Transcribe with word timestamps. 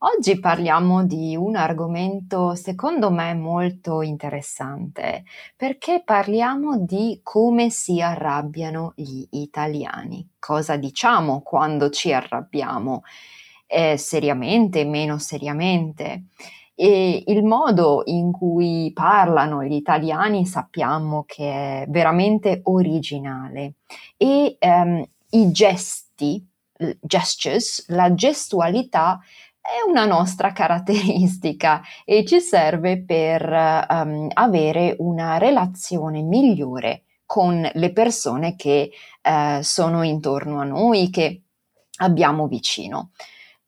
Oggi 0.00 0.38
parliamo 0.38 1.04
di 1.04 1.34
un 1.34 1.56
argomento 1.56 2.54
secondo 2.54 3.10
me 3.10 3.34
molto 3.34 4.00
interessante 4.00 5.24
perché 5.56 6.02
parliamo 6.04 6.78
di 6.78 7.18
come 7.24 7.68
si 7.70 8.00
arrabbiano 8.00 8.92
gli 8.94 9.26
italiani. 9.30 10.34
Cosa 10.38 10.76
diciamo 10.76 11.40
quando 11.40 11.90
ci 11.90 12.12
arrabbiamo? 12.12 13.02
Eh, 13.66 13.96
seriamente, 13.96 14.84
meno 14.84 15.18
seriamente? 15.18 16.26
E 16.76 17.24
il 17.26 17.42
modo 17.42 18.02
in 18.04 18.30
cui 18.30 18.92
parlano 18.94 19.64
gli 19.64 19.74
italiani 19.74 20.46
sappiamo 20.46 21.24
che 21.26 21.82
è 21.82 21.86
veramente 21.88 22.60
originale 22.62 23.74
e 24.16 24.54
ehm, 24.60 25.04
i 25.30 25.50
gesti 25.50 26.46
gestures, 27.00 27.88
la 27.88 28.14
gestualità 28.14 29.20
è 29.68 29.86
una 29.86 30.06
nostra 30.06 30.52
caratteristica 30.52 31.82
e 32.06 32.24
ci 32.24 32.40
serve 32.40 33.04
per 33.04 33.42
um, 33.42 34.28
avere 34.32 34.96
una 35.00 35.36
relazione 35.36 36.22
migliore 36.22 37.02
con 37.26 37.68
le 37.74 37.92
persone 37.92 38.56
che 38.56 38.90
uh, 39.22 39.60
sono 39.60 40.02
intorno 40.02 40.60
a 40.60 40.64
noi, 40.64 41.10
che 41.10 41.42
abbiamo 41.98 42.46
vicino. 42.46 43.10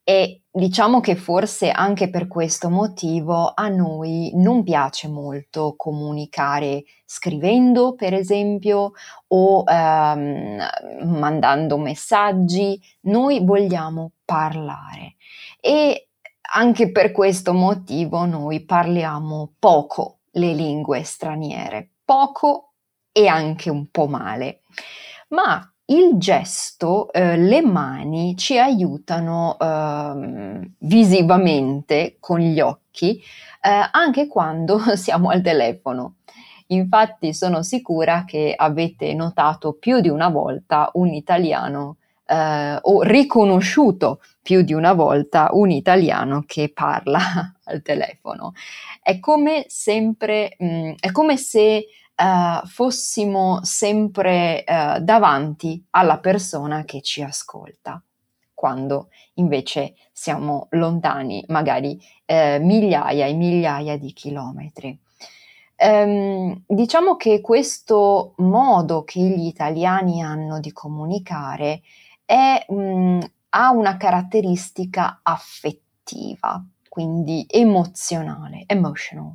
E 0.03 0.43
diciamo 0.51 0.99
che 0.99 1.15
forse 1.15 1.69
anche 1.69 2.09
per 2.09 2.27
questo 2.27 2.69
motivo 2.69 3.53
a 3.53 3.67
noi 3.67 4.31
non 4.33 4.63
piace 4.63 5.07
molto 5.07 5.75
comunicare 5.77 6.83
scrivendo, 7.05 7.93
per 7.93 8.13
esempio, 8.13 8.93
o 9.27 9.63
ehm, 9.65 10.67
mandando 11.03 11.77
messaggi. 11.77 12.81
Noi 13.01 13.43
vogliamo 13.45 14.13
parlare 14.25 15.15
e 15.59 16.09
anche 16.53 16.91
per 16.91 17.11
questo 17.11 17.53
motivo 17.53 18.25
noi 18.25 18.65
parliamo 18.65 19.53
poco 19.59 20.19
le 20.31 20.53
lingue 20.53 21.03
straniere, 21.03 21.91
poco 22.03 22.73
e 23.11 23.27
anche 23.27 23.69
un 23.69 23.89
po' 23.89 24.07
male. 24.07 24.61
Ma 25.29 25.70
il 25.91 26.17
gesto, 26.17 27.11
eh, 27.11 27.37
le 27.37 27.61
mani 27.61 28.35
ci 28.37 28.57
aiutano 28.57 29.57
eh, 29.59 30.71
visivamente 30.79 32.17
con 32.19 32.39
gli 32.39 32.59
occhi 32.59 33.21
eh, 33.61 33.89
anche 33.91 34.27
quando 34.27 34.79
siamo 34.95 35.29
al 35.29 35.41
telefono. 35.41 36.15
Infatti 36.67 37.33
sono 37.33 37.63
sicura 37.63 38.23
che 38.25 38.53
avete 38.55 39.13
notato 39.13 39.73
più 39.73 39.99
di 39.99 40.07
una 40.07 40.29
volta 40.29 40.89
un 40.93 41.09
italiano 41.13 41.97
eh, 42.25 42.79
o 42.81 43.01
riconosciuto 43.01 44.21
più 44.41 44.61
di 44.61 44.73
una 44.73 44.93
volta 44.93 45.49
un 45.51 45.69
italiano 45.69 46.43
che 46.47 46.71
parla 46.73 47.19
al 47.65 47.81
telefono. 47.81 48.53
È 49.01 49.19
come 49.19 49.65
sempre, 49.67 50.55
mh, 50.57 50.65
mm, 50.65 50.91
è 50.99 51.11
come 51.11 51.35
se 51.37 51.85
uh, 52.21 52.65
fossimo 52.67 53.63
sempre 53.63 54.63
uh, 54.67 54.99
davanti 54.99 55.83
alla 55.91 56.19
persona 56.19 56.83
che 56.83 57.01
ci 57.01 57.23
ascolta, 57.23 58.01
quando 58.53 59.09
invece 59.35 59.95
siamo 60.11 60.67
lontani, 60.71 61.43
magari 61.47 61.99
uh, 62.27 62.63
migliaia 62.63 63.25
e 63.25 63.33
migliaia 63.33 63.97
di 63.97 64.13
chilometri. 64.13 64.99
Um, 65.83 66.63
diciamo 66.67 67.15
che 67.15 67.41
questo 67.41 68.35
modo 68.37 69.03
che 69.03 69.19
gli 69.19 69.47
italiani 69.47 70.21
hanno 70.21 70.59
di 70.59 70.71
comunicare 70.71 71.81
è, 72.23 72.63
um, 72.67 73.19
ha 73.49 73.71
una 73.71 73.97
caratteristica 73.97 75.21
affettiva, 75.23 76.63
quindi 76.87 77.47
emozionale, 77.49 78.65
emotional. 78.67 79.33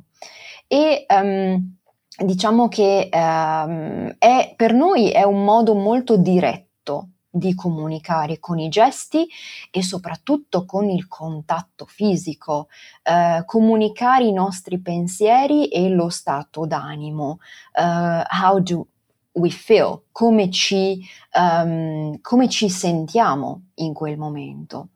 E 0.67 1.05
um, 1.09 1.75
diciamo 2.17 2.67
che 2.67 3.09
ehm, 3.11 4.15
è, 4.17 4.53
per 4.55 4.73
noi 4.73 5.11
è 5.11 5.23
un 5.23 5.43
modo 5.43 5.75
molto 5.75 6.17
diretto 6.17 7.09
di 7.29 7.53
comunicare 7.53 8.39
con 8.39 8.57
i 8.57 8.69
gesti 8.69 9.27
e 9.69 9.83
soprattutto 9.83 10.65
con 10.65 10.89
il 10.89 11.07
contatto 11.07 11.85
fisico, 11.85 12.67
eh, 13.03 13.43
comunicare 13.45 14.25
i 14.25 14.33
nostri 14.33 14.79
pensieri 14.81 15.67
e 15.67 15.89
lo 15.89 16.09
stato 16.09 16.65
d'animo. 16.65 17.37
Uh, 17.73 18.23
how 18.43 18.59
do 18.59 18.87
we 19.33 19.49
feel? 19.49 20.01
Come 20.11 20.49
ci, 20.49 20.99
um, 21.33 22.19
come 22.21 22.49
ci 22.49 22.69
sentiamo 22.69 23.67
in 23.75 23.93
quel 23.93 24.17
momento? 24.17 24.89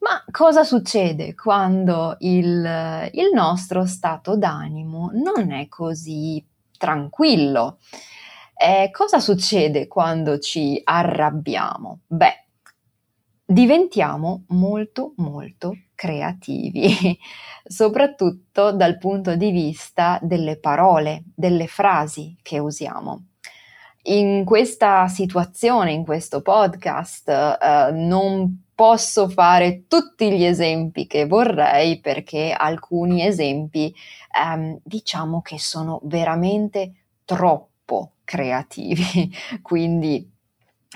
Ma 0.00 0.22
cosa 0.30 0.62
succede 0.62 1.34
quando 1.34 2.16
il, 2.20 3.10
il 3.12 3.30
nostro 3.34 3.84
stato 3.84 4.36
d'animo 4.36 5.10
non 5.12 5.50
è 5.50 5.68
così 5.68 6.44
tranquillo? 6.76 7.78
Eh, 8.54 8.90
cosa 8.92 9.18
succede 9.18 9.88
quando 9.88 10.38
ci 10.38 10.80
arrabbiamo? 10.82 12.00
Beh, 12.06 12.46
diventiamo 13.44 14.44
molto 14.48 15.14
molto 15.16 15.76
creativi, 15.94 17.18
soprattutto 17.66 18.72
dal 18.72 18.98
punto 18.98 19.34
di 19.34 19.50
vista 19.50 20.18
delle 20.22 20.58
parole, 20.58 21.24
delle 21.34 21.66
frasi 21.66 22.36
che 22.40 22.58
usiamo. 22.58 23.24
In 24.02 24.44
questa 24.44 25.08
situazione, 25.08 25.92
in 25.92 26.04
questo 26.04 26.40
podcast, 26.40 27.28
eh, 27.28 27.90
non 27.92 28.67
posso 28.78 29.28
fare 29.28 29.88
tutti 29.88 30.30
gli 30.30 30.44
esempi 30.44 31.08
che 31.08 31.26
vorrei 31.26 31.98
perché 31.98 32.54
alcuni 32.56 33.26
esempi 33.26 33.92
ehm, 34.40 34.78
diciamo 34.84 35.42
che 35.42 35.58
sono 35.58 35.98
veramente 36.04 36.92
troppo 37.24 38.12
creativi, 38.22 39.34
quindi 39.62 40.30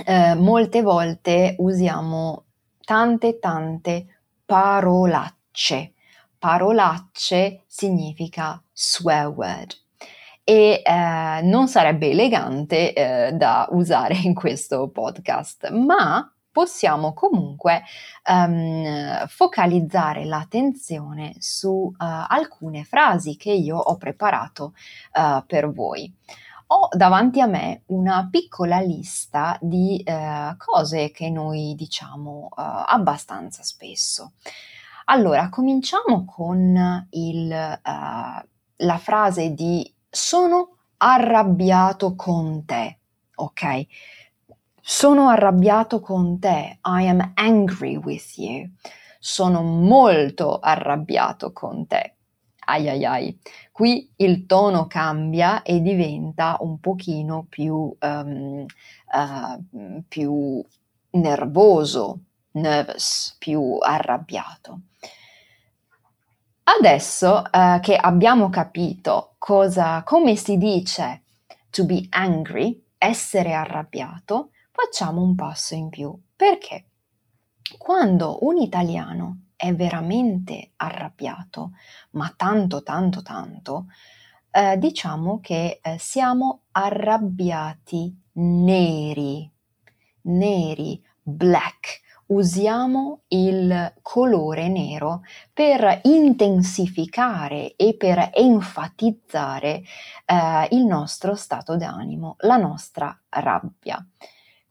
eh, 0.07 0.35
molte 0.37 0.81
volte 0.81 1.57
usiamo 1.59 2.45
tante 2.85 3.41
tante 3.41 4.21
parolacce. 4.47 5.95
Parolacce 6.39 7.65
significa 7.67 8.63
swear 8.73 9.27
word 9.27 9.75
e 10.45 10.83
eh, 10.85 11.41
non 11.43 11.67
sarebbe 11.67 12.11
elegante 12.11 12.93
eh, 12.93 13.33
da 13.33 13.67
usare 13.73 14.15
in 14.23 14.35
questo 14.35 14.89
podcast, 14.89 15.69
ma 15.71 16.33
possiamo 16.53 17.15
comunque 17.15 17.83
um, 18.29 19.27
focalizzare 19.27 20.25
l'attenzione 20.25 21.35
su 21.39 21.69
uh, 21.69 21.95
alcune 21.97 22.85
frasi 22.85 23.37
che 23.37 23.53
io 23.53 23.79
ho 23.79 23.97
preparato 23.97 24.75
uh, 25.15 25.45
per 25.47 25.73
voi. 25.73 26.15
Ho 26.69 26.89
davanti 26.93 27.41
a 27.41 27.47
me 27.47 27.83
una 27.87 28.29
piccola 28.31 28.81
lista 28.81 29.59
di 29.61 30.03
uh, 30.07 30.57
cose 30.57 31.11
che 31.11 31.29
noi 31.29 31.75
diciamo 31.77 32.49
abbastanza 32.55 33.63
spesso. 33.63 34.33
Allora, 35.07 35.49
cominciamo 35.51 36.25
con 36.25 37.07
il, 37.11 37.49
la 37.49 38.99
frase 38.99 39.53
di 39.53 39.93
sono 40.09 40.77
arrabbiato 40.99 42.15
con 42.15 42.65
te, 42.65 42.99
ok? 43.35 43.87
Sono 44.85 45.29
arrabbiato 45.29 46.01
con 46.01 46.41
te. 46.41 46.81
I 46.85 47.07
am 47.07 47.33
angry 47.35 47.97
with 47.97 48.37
you. 48.37 48.69
Sono 49.21 49.63
molto 49.63 50.59
arrabbiato 50.59 51.53
con 51.53 51.87
te. 51.87 52.17
ai 52.65 52.89
ai 52.89 53.05
ai. 53.05 53.39
Qui 53.71 54.13
il 54.17 54.47
tono 54.47 54.87
cambia 54.87 55.63
e 55.63 55.81
diventa 55.81 56.57
un 56.61 56.79
pochino 56.79 57.47
più, 57.49 57.95
um, 58.01 58.65
uh, 59.13 60.05
più 60.09 60.65
nervoso, 61.11 62.21
nervous, 62.53 63.37
più 63.39 63.79
arrabbiato. 63.81 64.81
Adesso 66.65 67.43
uh, 67.53 67.81
che 67.81 67.97
abbiamo 67.97 68.49
capito 68.49 69.35
cosa, 69.39 70.03
come 70.05 70.37
si 70.37 70.57
dice 70.57 71.23
to 71.71 71.85
be 71.85 72.07
angry, 72.11 72.81
essere 72.99 73.53
arrabbiato, 73.53 74.51
facciamo 74.83 75.23
un 75.23 75.35
passo 75.35 75.75
in 75.75 75.89
più. 75.89 76.13
Perché? 76.35 76.87
Quando 77.79 78.39
un 78.43 78.59
italiano 78.59 79.45
è 79.57 79.73
veramente 79.75 80.73
arrabbiato, 80.77 81.73
ma 82.13 82.33
tanto, 82.37 82.83
tanto, 82.83 83.23
tanto, 83.23 83.87
eh, 84.51 84.77
diciamo 84.79 85.41
che 85.41 85.81
eh, 85.81 85.97
siamo 85.99 86.63
arrabbiati 86.73 88.15
neri, 88.33 89.51
neri, 90.23 91.03
black. 91.23 92.01
Usiamo 92.27 93.21
il 93.29 93.95
colore 94.01 94.69
nero 94.69 95.21
per 95.53 96.01
intensificare 96.05 97.77
e 97.77 97.95
per 97.95 98.31
enfatizzare 98.33 99.83
eh, 100.25 100.69
il 100.71 100.85
nostro 100.87 101.35
stato 101.35 101.77
d'animo, 101.77 102.37
la 102.41 102.57
nostra 102.57 103.17
rabbia. 103.29 104.05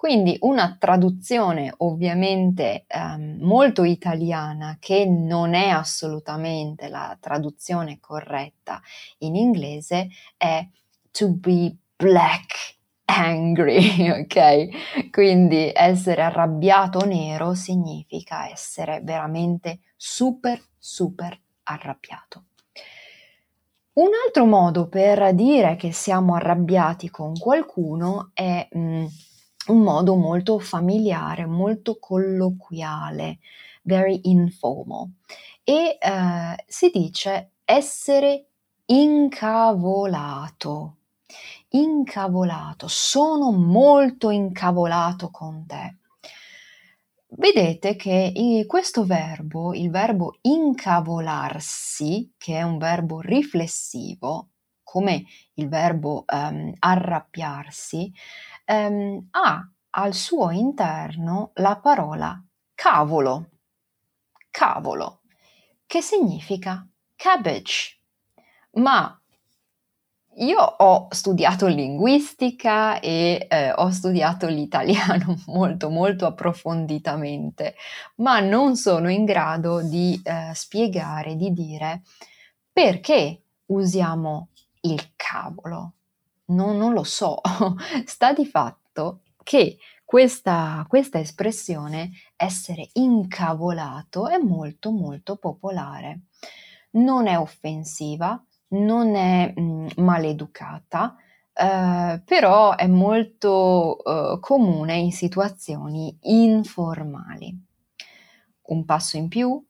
Quindi 0.01 0.35
una 0.39 0.77
traduzione 0.79 1.71
ovviamente 1.77 2.85
um, 2.91 3.37
molto 3.39 3.83
italiana 3.83 4.77
che 4.79 5.05
non 5.05 5.53
è 5.53 5.67
assolutamente 5.67 6.87
la 6.87 7.15
traduzione 7.19 7.99
corretta 7.99 8.81
in 9.19 9.35
inglese 9.35 10.09
è 10.37 10.67
to 11.11 11.35
be 11.35 11.75
black 11.95 12.77
angry, 13.05 14.09
ok? 14.25 15.11
Quindi 15.11 15.71
essere 15.71 16.23
arrabbiato 16.23 17.05
nero 17.05 17.53
significa 17.53 18.49
essere 18.49 19.01
veramente 19.03 19.81
super 19.95 20.59
super 20.79 21.39
arrabbiato. 21.61 22.45
Un 23.93 24.09
altro 24.25 24.45
modo 24.45 24.87
per 24.87 25.35
dire 25.35 25.75
che 25.75 25.91
siamo 25.91 26.33
arrabbiati 26.33 27.07
con 27.11 27.37
qualcuno 27.37 28.31
è 28.33 28.67
mh, 28.71 28.79
mm, 28.79 29.05
un 29.71 29.81
modo 29.81 30.15
molto 30.15 30.59
familiare, 30.59 31.45
molto 31.45 31.97
colloquiale, 31.99 33.39
very 33.83 34.21
informal. 34.23 35.09
E 35.63 35.97
eh, 35.99 36.63
si 36.67 36.89
dice 36.93 37.51
essere 37.65 38.47
incavolato. 38.85 40.95
Incavolato, 41.69 42.87
sono 42.89 43.51
molto 43.51 44.29
incavolato 44.29 45.29
con 45.31 45.65
te. 45.65 45.95
Vedete 47.33 47.95
che 47.95 48.65
questo 48.67 49.05
verbo, 49.05 49.73
il 49.73 49.89
verbo 49.89 50.37
incavolarsi, 50.41 52.33
che 52.37 52.57
è 52.57 52.61
un 52.61 52.77
verbo 52.77 53.21
riflessivo, 53.21 54.49
come 54.91 55.23
il 55.53 55.69
verbo 55.69 56.25
um, 56.27 56.73
arrabbiarsi, 56.79 58.11
ehm, 58.65 59.29
ha 59.31 59.71
al 59.91 60.13
suo 60.13 60.49
interno 60.49 61.51
la 61.55 61.77
parola 61.77 62.43
cavolo, 62.75 63.51
cavolo, 64.49 65.21
che 65.85 66.01
significa 66.01 66.85
cabbage. 67.15 67.99
Ma 68.71 69.17
io 70.35 70.59
ho 70.59 71.07
studiato 71.11 71.67
linguistica 71.67 72.99
e 72.99 73.47
eh, 73.49 73.71
ho 73.71 73.91
studiato 73.91 74.47
l'italiano 74.47 75.41
molto 75.47 75.89
molto 75.89 76.25
approfonditamente, 76.25 77.75
ma 78.15 78.41
non 78.41 78.75
sono 78.75 79.09
in 79.09 79.23
grado 79.23 79.81
di 79.81 80.19
eh, 80.21 80.51
spiegare, 80.53 81.37
di 81.37 81.53
dire 81.53 82.01
perché 82.73 83.43
usiamo 83.71 84.49
il 84.81 85.13
cavolo 85.15 85.93
non, 86.51 86.77
non 86.77 86.93
lo 86.93 87.03
so, 87.03 87.39
sta 88.05 88.33
di 88.33 88.45
fatto 88.45 89.21
che 89.43 89.77
questa, 90.05 90.85
questa, 90.87 91.19
espressione, 91.19 92.11
essere 92.35 92.89
incavolato, 92.93 94.27
è 94.27 94.37
molto 94.37 94.91
molto 94.91 95.37
popolare. 95.37 96.23
Non 96.91 97.27
è 97.27 97.39
offensiva, 97.39 98.41
non 98.69 99.15
è 99.15 99.53
mh, 99.55 99.61
mm, 99.61 99.87
maleducata, 99.97 101.15
eh, 101.53 102.21
però 102.25 102.75
è 102.75 102.87
molto 102.87 104.03
eh, 104.03 104.39
comune 104.41 104.95
in 104.95 105.11
situazioni 105.13 106.17
informali. 106.23 107.57
Un 108.63 108.85
passo 108.85 109.17
in 109.17 109.29
più? 109.29 109.65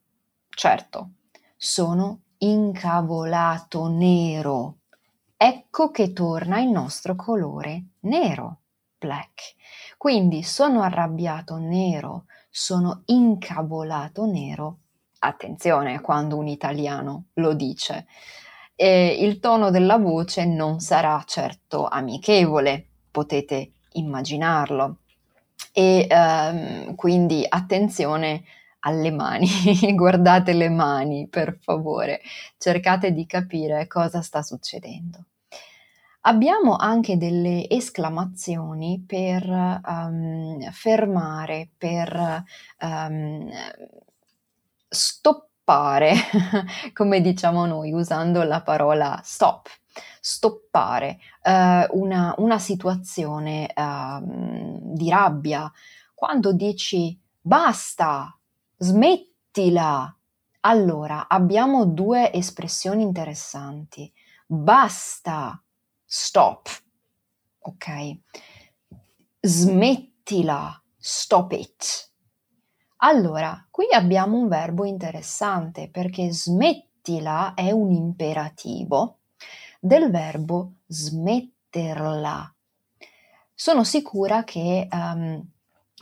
Certo, 0.49 1.11
sono 1.55 2.21
incavolato 2.39 3.87
nero 3.87 4.80
ecco 5.43 5.89
che 5.89 6.13
torna 6.13 6.59
il 6.59 6.69
nostro 6.69 7.15
colore 7.15 7.85
nero, 8.01 8.59
black. 8.99 9.55
Quindi 9.97 10.43
sono 10.43 10.83
arrabbiato 10.83 11.57
nero, 11.57 12.25
sono 12.51 13.01
incavolato 13.05 14.27
nero. 14.27 14.77
Attenzione 15.17 15.99
quando 15.99 16.37
un 16.37 16.47
italiano 16.47 17.29
lo 17.33 17.55
dice. 17.55 18.05
E 18.75 19.17
il 19.19 19.39
tono 19.39 19.71
della 19.71 19.97
voce 19.97 20.45
non 20.45 20.79
sarà 20.79 21.23
certo 21.25 21.87
amichevole, 21.87 22.85
potete 23.09 23.71
immaginarlo. 23.93 24.97
E 25.73 26.05
ehm, 26.07 26.93
quindi 26.93 27.43
attenzione 27.49 28.43
alle 28.81 29.09
mani, 29.09 29.47
guardate 29.95 30.53
le 30.53 30.69
mani 30.69 31.27
per 31.27 31.57
favore, 31.59 32.21
cercate 32.59 33.11
di 33.11 33.25
capire 33.25 33.87
cosa 33.87 34.21
sta 34.21 34.43
succedendo. 34.43 35.25
Abbiamo 36.23 36.75
anche 36.75 37.17
delle 37.17 37.67
esclamazioni 37.67 39.03
per 39.05 39.43
um, 39.49 40.59
fermare, 40.71 41.71
per 41.75 42.43
um, 42.79 43.49
stoppare, 44.87 46.13
come 46.93 47.21
diciamo 47.21 47.65
noi, 47.65 47.91
usando 47.91 48.43
la 48.43 48.61
parola 48.61 49.19
stop, 49.23 49.67
stoppare 50.19 51.17
uh, 51.43 51.99
una, 51.99 52.35
una, 52.37 52.59
situazione 52.59 53.71
uh, 53.75 54.79
di 54.93 55.09
rabbia. 55.09 55.71
Quando 56.13 56.53
dici 56.53 57.19
basta, 57.39 58.37
smettila, 58.77 60.15
allora 60.59 61.27
abbiamo 61.27 61.85
due 61.85 62.31
espressioni 62.31 63.01
interessanti. 63.01 64.11
Basta 64.45 65.60
stop, 66.13 66.67
ok? 67.59 68.17
Smettila, 69.39 70.83
stop 70.97 71.53
it. 71.53 72.11
Allora, 72.97 73.65
qui 73.71 73.85
abbiamo 73.93 74.37
un 74.37 74.49
verbo 74.49 74.83
interessante 74.83 75.87
perché 75.89 76.29
smettila 76.29 77.53
è 77.53 77.71
un 77.71 77.93
imperativo 77.93 79.19
del 79.79 80.11
verbo 80.11 80.73
smetterla. 80.85 82.55
Sono 83.53 83.85
sicura 83.85 84.43
che 84.43 84.89
um, 84.91 85.41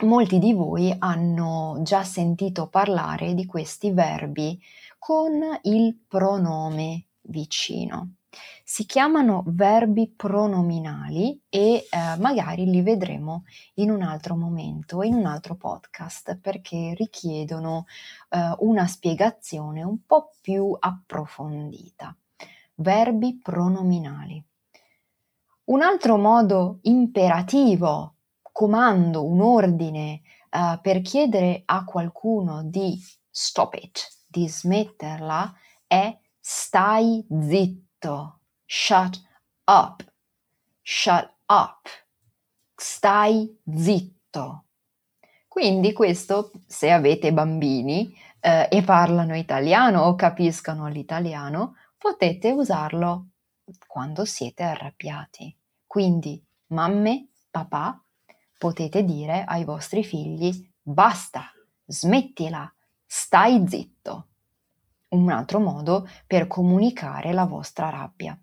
molti 0.02 0.40
di 0.40 0.52
voi 0.52 0.92
hanno 0.98 1.78
già 1.82 2.02
sentito 2.02 2.66
parlare 2.66 3.34
di 3.34 3.46
questi 3.46 3.92
verbi 3.92 4.60
con 4.98 5.40
il 5.62 5.96
pronome 6.08 7.04
vicino. 7.20 8.14
Si 8.70 8.86
chiamano 8.86 9.42
verbi 9.48 10.08
pronominali 10.14 11.42
e 11.48 11.88
eh, 11.90 12.16
magari 12.20 12.66
li 12.66 12.82
vedremo 12.82 13.42
in 13.74 13.90
un 13.90 14.00
altro 14.00 14.36
momento, 14.36 15.02
in 15.02 15.14
un 15.14 15.26
altro 15.26 15.56
podcast, 15.56 16.38
perché 16.38 16.94
richiedono 16.96 17.86
eh, 18.28 18.54
una 18.60 18.86
spiegazione 18.86 19.82
un 19.82 20.06
po' 20.06 20.30
più 20.40 20.76
approfondita. 20.78 22.16
Verbi 22.76 23.40
pronominali. 23.42 24.40
Un 25.64 25.82
altro 25.82 26.16
modo 26.16 26.78
imperativo, 26.82 28.14
comando, 28.52 29.24
un 29.24 29.40
ordine 29.40 30.20
eh, 30.48 30.78
per 30.80 31.00
chiedere 31.00 31.62
a 31.64 31.82
qualcuno 31.82 32.62
di 32.62 32.96
stop 33.28 33.74
it, 33.74 34.08
di 34.28 34.48
smetterla, 34.48 35.54
è 35.88 36.16
stai 36.38 37.26
zitto 37.28 37.88
zitto, 38.00 38.39
shut 38.72 39.20
up, 39.64 40.00
shut 40.80 41.28
up, 41.46 41.88
stai 42.76 43.58
zitto. 43.74 44.66
Quindi 45.48 45.92
questo, 45.92 46.52
se 46.68 46.92
avete 46.92 47.32
bambini 47.32 48.16
eh, 48.38 48.68
e 48.70 48.82
parlano 48.82 49.34
italiano 49.34 50.02
o 50.02 50.14
capiscono 50.14 50.86
l'italiano, 50.86 51.74
potete 51.98 52.52
usarlo 52.52 53.30
quando 53.88 54.24
siete 54.24 54.62
arrabbiati. 54.62 55.52
Quindi, 55.84 56.40
mamme, 56.68 57.30
papà, 57.50 58.00
potete 58.56 59.02
dire 59.02 59.42
ai 59.48 59.64
vostri 59.64 60.04
figli 60.04 60.70
basta, 60.80 61.50
smettila, 61.86 62.72
stai 63.04 63.64
zitto. 63.66 64.28
Un 65.08 65.28
altro 65.28 65.58
modo 65.58 66.08
per 66.24 66.46
comunicare 66.46 67.32
la 67.32 67.46
vostra 67.46 67.90
rabbia. 67.90 68.40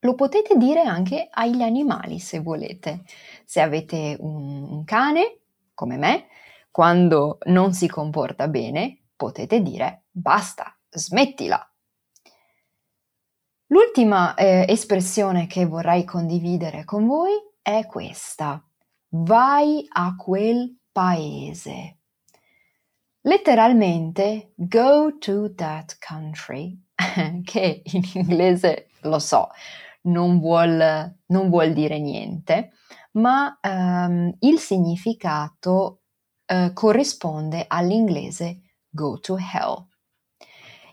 Lo 0.00 0.14
potete 0.14 0.56
dire 0.56 0.82
anche 0.82 1.28
agli 1.30 1.62
animali 1.62 2.20
se 2.20 2.38
volete. 2.38 3.02
Se 3.44 3.60
avete 3.60 4.16
un, 4.20 4.84
cane, 4.84 5.40
come 5.74 5.96
me, 5.96 6.26
quando 6.70 7.38
non 7.46 7.72
si 7.72 7.88
comporta 7.88 8.46
bene, 8.46 9.06
potete 9.16 9.60
dire 9.60 10.04
basta, 10.10 10.76
smettila. 10.88 11.62
L'ultima 13.70 14.34
eh, 14.34 14.64
espressione 14.68 15.46
che 15.46 15.66
vorrei 15.66 16.04
condividere 16.04 16.84
con 16.84 17.06
voi 17.06 17.32
è 17.60 17.84
questa. 17.86 18.62
Vai 19.10 19.84
a 19.88 20.14
quel 20.16 20.78
paese. 20.92 21.96
Letteralmente, 23.22 24.52
go 24.54 25.18
to 25.18 25.54
that 25.54 25.98
country, 25.98 26.80
che 27.44 27.82
in 27.84 28.02
inglese 28.14 28.88
lo 29.02 29.18
so, 29.18 29.50
non 30.08 30.40
vuol, 30.40 31.16
non 31.26 31.48
vuol 31.48 31.72
dire 31.72 31.98
niente, 31.98 32.72
ma 33.12 33.58
um, 33.62 34.34
il 34.40 34.58
significato 34.58 36.02
uh, 36.46 36.72
corrisponde 36.72 37.64
all'inglese 37.66 38.62
go 38.88 39.18
to 39.18 39.36
hell. 39.36 39.86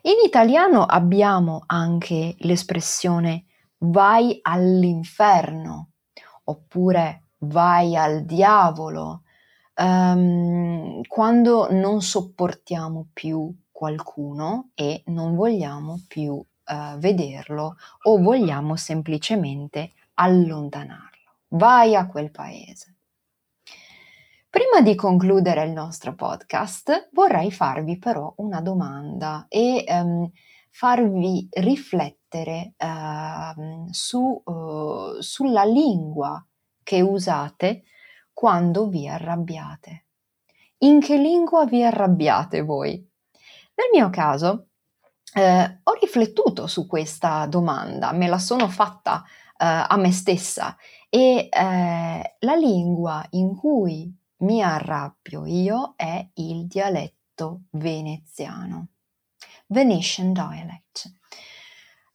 In 0.01 0.23
italiano 0.23 0.83
abbiamo 0.83 1.63
anche 1.65 2.35
l'espressione 2.39 3.45
vai 3.79 4.37
all'inferno 4.41 5.91
oppure 6.43 7.31
vai 7.39 7.95
al 7.95 8.23
diavolo 8.23 9.23
um, 9.75 11.01
quando 11.07 11.71
non 11.71 12.01
sopportiamo 12.01 13.09
più 13.13 13.51
qualcuno 13.71 14.69
e 14.75 15.01
non 15.07 15.35
vogliamo 15.35 16.03
più 16.07 16.43
uh, 16.65 16.97
vederlo 16.97 17.75
o 18.03 18.17
vogliamo 18.19 18.75
semplicemente 18.75 19.93
allontanarlo. 20.15 21.33
Vai 21.49 21.95
a 21.95 22.07
quel 22.07 22.31
paese. 22.31 22.95
Prima 24.49 24.81
di 24.81 24.95
concludere 24.95 25.65
il 25.65 25.71
nostro 25.71 26.15
podcast 26.15 27.09
vorrei 27.11 27.51
farvi 27.51 27.97
però 27.97 28.33
una 28.37 28.61
domanda 28.61 29.47
e 29.49 29.83
um, 29.85 30.31
farvi 30.69 31.47
riflettere 31.51 32.73
uh, 32.77 33.87
su, 33.91 34.41
uh, 34.45 35.19
sulla 35.19 35.65
lingua 35.65 36.41
che 36.83 37.01
usate 37.01 37.83
quando 38.31 38.87
vi 38.87 39.07
arrabbiate. 39.07 40.05
In 40.79 41.01
che 41.01 41.17
lingua 41.17 41.65
vi 41.65 41.83
arrabbiate 41.83 42.61
voi? 42.61 42.91
Nel 43.75 43.89
mio 43.91 44.09
caso 44.09 44.67
eh, 45.37 45.79
ho 45.83 45.93
riflettuto 45.99 46.65
su 46.65 46.87
questa 46.87 47.45
domanda, 47.45 48.13
me 48.13 48.27
la 48.27 48.39
sono 48.39 48.69
fatta 48.69 49.21
eh, 49.57 49.65
a 49.65 49.97
me 49.97 50.13
stessa 50.13 50.77
e 51.09 51.49
eh, 51.51 52.35
la 52.39 52.55
lingua 52.55 53.25
in 53.31 53.53
cui 53.53 54.09
mi 54.37 54.61
arrabbio 54.63 55.45
io 55.45 55.93
è 55.97 56.25
il 56.35 56.67
dialetto 56.67 57.63
veneziano, 57.71 58.87
Venetian 59.67 60.31
dialect. 60.31 61.11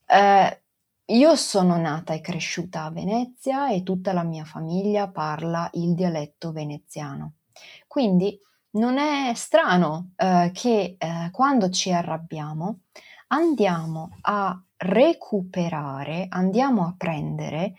Eh, 0.07 0.61
io 1.05 1.35
sono 1.35 1.77
nata 1.77 2.13
e 2.13 2.21
cresciuta 2.21 2.85
a 2.85 2.91
Venezia 2.91 3.69
e 3.69 3.83
tutta 3.83 4.13
la 4.13 4.23
mia 4.23 4.45
famiglia 4.45 5.09
parla 5.09 5.69
il 5.73 5.93
dialetto 5.93 6.51
veneziano. 6.51 7.33
Quindi 7.85 8.39
non 8.71 8.97
è 8.97 9.33
strano 9.35 10.13
eh, 10.15 10.49
che 10.53 10.95
eh, 10.97 11.29
quando 11.31 11.69
ci 11.69 11.91
arrabbiamo 11.91 12.79
andiamo 13.31 14.17
a 14.21 14.61
recuperare, 14.77 16.25
andiamo 16.29 16.85
a 16.85 16.95
prendere 16.97 17.75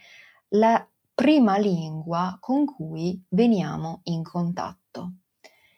la 0.50 0.86
prima 1.14 1.58
lingua 1.58 2.36
con 2.40 2.64
cui 2.64 3.22
veniamo 3.28 4.00
in 4.04 4.22
contatto. 4.22 5.12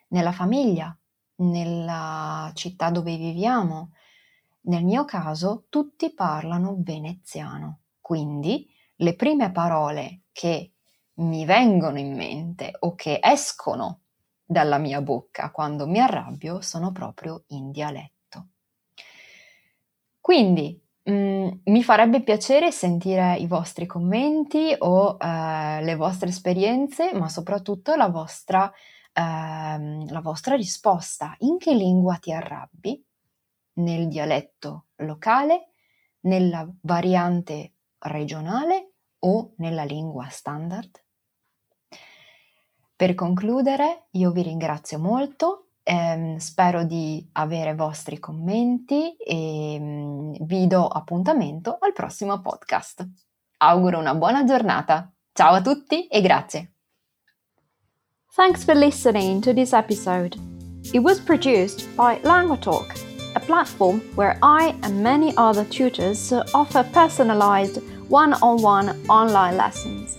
Nella 0.09 0.33
famiglia, 0.33 0.97
nella 1.37 2.51
città 2.55 2.91
dove 2.91 3.17
viviamo, 3.17 3.91
nel 4.63 4.85
mio 4.85 5.05
caso 5.05 5.67
tutti 5.69 6.15
parlano 6.15 6.77
veneziano, 6.79 7.81
quindi 8.01 8.69
le 8.97 9.17
prime 9.17 9.51
parole 9.51 10.23
che 10.33 10.73
mi 11.15 11.45
vengono 11.45 11.99
in 11.99 12.15
mente 12.15 12.75
o 12.81 12.95
che 12.95 13.19
escono 13.23 14.01
dalla 14.45 14.79
mia 14.79 15.01
bocca 15.01 15.51
quando 15.51 15.87
mi 15.87 16.01
arrabbio 16.01 16.61
sono 16.61 16.93
proprio 16.93 17.45
in 17.49 17.71
dialetto. 17.71 18.14
Quindi 20.25 20.81
mh, 21.03 21.13
mm, 21.13 21.49
mi 21.65 21.83
farebbe 21.83 22.23
piacere 22.23 22.73
sentire 22.73 23.37
i 23.37 23.47
vostri 23.47 23.85
commenti 23.85 24.75
o 24.79 25.19
eh, 25.21 25.83
le 25.83 25.97
vostre 25.97 26.31
esperienze, 26.31 27.13
ma 27.13 27.29
soprattutto 27.29 27.95
la 27.95 28.09
vostra, 28.09 28.73
eh, 29.13 29.21
la 29.21 30.21
vostra 30.23 30.55
risposta. 30.55 31.35
In 31.41 31.59
che 31.59 31.75
lingua 31.75 32.17
ti 32.17 32.33
arrabbi? 32.33 33.05
Nel 33.75 34.09
dialetto 34.09 34.87
locale, 34.97 35.73
nella 36.21 36.67
variante 36.81 37.73
regionale 37.99 38.93
o 39.19 39.53
nella 39.57 39.85
lingua 39.85 40.29
standard? 40.31 41.05
Per 42.97 43.15
concludere, 43.15 44.07
io 44.13 44.31
vi 44.31 44.41
ringrazio 44.41 44.99
molto 44.99 45.67
eh, 45.85 46.37
spero 46.39 46.85
di 46.85 47.25
avere 47.33 47.75
vostri 47.75 48.19
commenti 48.19 49.15
e 49.17 49.79
mm, 49.79 50.35
vi 50.41 50.67
do 50.67 50.87
appuntamento 50.87 51.77
al 51.79 51.93
prossimo 51.93 52.41
podcast. 52.41 53.07
Auguro 53.59 53.99
una 53.99 54.15
buona 54.15 54.45
giornata. 54.45 55.13
Ciao 55.33 55.55
a 55.55 55.61
tutti 55.61 56.07
e 56.07 56.21
grazie. 56.21 56.73
Thanks 58.35 58.65
for 58.65 58.75
listening 58.75 59.41
to 59.43 59.53
this 59.53 59.73
episode. 59.73 60.37
It 60.93 61.01
was 61.01 61.21
produced 61.21 61.87
by 61.95 62.19
LanguaTalk, 62.23 62.93
a 63.37 63.41
platform 63.41 64.01
where 64.17 64.37
I 64.43 64.75
and 64.83 65.03
many 65.03 65.33
other 65.37 65.65
tutors 65.65 66.33
offer 66.53 66.83
personalized 66.93 67.81
one 68.09 68.35
on 68.43 68.61
one 68.61 68.89
online 69.09 69.57
lessons. 69.57 70.19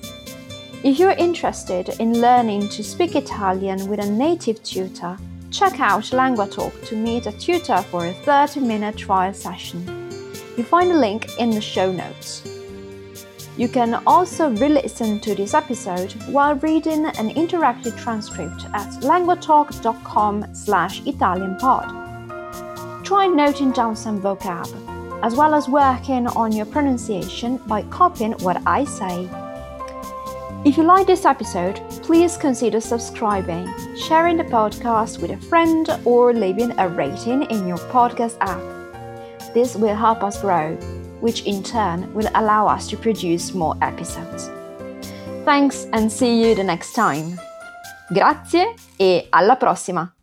If 0.83 0.97
you're 0.97 1.17
interested 1.17 1.89
in 1.99 2.21
learning 2.21 2.69
to 2.69 2.83
speak 2.83 3.15
Italian 3.15 3.87
with 3.87 3.99
a 3.99 4.09
native 4.09 4.63
tutor, 4.63 5.17
check 5.55 5.79
out 5.79 6.03
LanguaTalk 6.11 6.85
to 6.87 6.97
meet 6.97 7.27
a 7.27 7.31
tutor 7.31 7.81
for 7.83 8.07
a 8.07 8.13
30 8.13 8.59
minute 8.59 8.97
trial 8.97 9.33
session. 9.33 9.85
You'll 10.57 10.65
find 10.65 10.91
a 10.91 10.97
link 10.97 11.29
in 11.39 11.49
the 11.49 11.61
show 11.61 11.93
notes. 11.93 12.43
You 13.57 13.69
can 13.69 14.01
also 14.05 14.49
re 14.49 14.67
listen 14.67 15.21
to 15.21 15.33
this 15.33 15.53
episode 15.53 16.11
while 16.27 16.55
reading 16.55 17.05
an 17.05 17.29
interactive 17.35 17.97
transcript 17.97 18.65
at 18.73 18.89
languatalk.com 19.01 20.53
slash 20.53 21.01
ItalianPod. 21.03 23.05
Try 23.05 23.27
noting 23.27 23.71
down 23.71 23.95
some 23.95 24.21
vocab, 24.21 24.67
as 25.23 25.35
well 25.35 25.53
as 25.53 25.69
working 25.69 26.27
on 26.27 26.51
your 26.51 26.65
pronunciation 26.65 27.61
by 27.65 27.83
copying 27.83 28.33
what 28.43 28.61
I 28.65 28.83
say 28.83 29.29
if 30.65 30.77
you 30.77 30.83
like 30.83 31.05
this 31.05 31.25
episode, 31.25 31.79
please 32.01 32.37
consider 32.37 32.81
subscribing, 32.81 33.71
sharing 33.95 34.37
the 34.37 34.43
podcast 34.43 35.21
with 35.21 35.31
a 35.31 35.37
friend, 35.37 35.87
or 36.05 36.33
leaving 36.33 36.77
a 36.79 36.89
rating 36.89 37.43
in 37.43 37.67
your 37.67 37.77
podcast 37.93 38.35
app. 38.41 38.61
This 39.53 39.75
will 39.75 39.95
help 39.95 40.23
us 40.23 40.41
grow, 40.41 40.75
which 41.21 41.43
in 41.45 41.61
turn 41.61 42.11
will 42.13 42.29
allow 42.33 42.67
us 42.67 42.89
to 42.89 42.97
produce 42.97 43.53
more 43.53 43.77
episodes. 43.81 44.49
Thanks 45.45 45.87
and 45.93 46.11
see 46.11 46.41
you 46.41 46.55
the 46.55 46.63
next 46.63 46.93
time. 46.93 47.39
Grazie 48.11 48.73
e 48.97 49.27
alla 49.31 49.55
prossima! 49.55 50.14